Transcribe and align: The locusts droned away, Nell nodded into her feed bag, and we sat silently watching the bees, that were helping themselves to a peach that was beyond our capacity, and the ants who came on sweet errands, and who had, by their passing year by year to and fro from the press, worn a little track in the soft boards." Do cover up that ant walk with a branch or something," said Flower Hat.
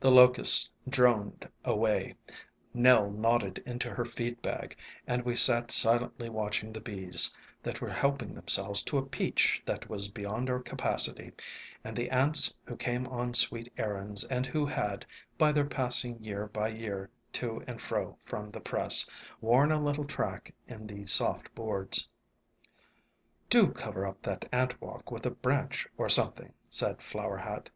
The 0.00 0.10
locusts 0.10 0.68
droned 0.88 1.48
away, 1.64 2.16
Nell 2.74 3.08
nodded 3.08 3.62
into 3.64 3.88
her 3.90 4.04
feed 4.04 4.42
bag, 4.42 4.76
and 5.06 5.22
we 5.24 5.36
sat 5.36 5.70
silently 5.70 6.28
watching 6.28 6.72
the 6.72 6.80
bees, 6.80 7.36
that 7.62 7.80
were 7.80 7.90
helping 7.92 8.34
themselves 8.34 8.82
to 8.82 8.98
a 8.98 9.06
peach 9.06 9.62
that 9.64 9.88
was 9.88 10.08
beyond 10.08 10.50
our 10.50 10.58
capacity, 10.58 11.30
and 11.84 11.94
the 11.96 12.10
ants 12.10 12.52
who 12.64 12.74
came 12.76 13.06
on 13.06 13.32
sweet 13.32 13.72
errands, 13.78 14.24
and 14.24 14.44
who 14.46 14.66
had, 14.66 15.06
by 15.38 15.52
their 15.52 15.64
passing 15.64 16.18
year 16.18 16.48
by 16.48 16.66
year 16.66 17.08
to 17.34 17.62
and 17.68 17.80
fro 17.80 18.16
from 18.22 18.50
the 18.50 18.60
press, 18.60 19.08
worn 19.40 19.70
a 19.70 19.80
little 19.80 20.04
track 20.04 20.52
in 20.66 20.88
the 20.88 21.06
soft 21.06 21.54
boards." 21.54 22.08
Do 23.50 23.68
cover 23.70 24.04
up 24.04 24.22
that 24.22 24.48
ant 24.50 24.80
walk 24.80 25.12
with 25.12 25.24
a 25.24 25.30
branch 25.30 25.86
or 25.96 26.08
something," 26.08 26.54
said 26.68 27.00
Flower 27.02 27.36
Hat. 27.38 27.70